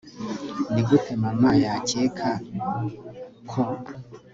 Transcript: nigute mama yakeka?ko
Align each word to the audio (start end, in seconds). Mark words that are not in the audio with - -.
nigute 0.73 1.13
mama 1.23 1.51
yakeka?ko 1.63 3.61